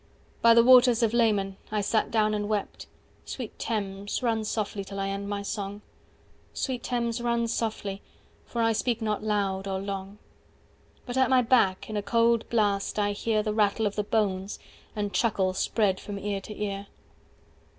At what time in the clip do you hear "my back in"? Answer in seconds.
11.29-11.95